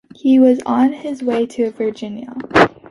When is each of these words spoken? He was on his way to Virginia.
He 0.15 0.39
was 0.39 0.59
on 0.65 0.93
his 0.93 1.21
way 1.21 1.45
to 1.45 1.69
Virginia. 1.69 2.35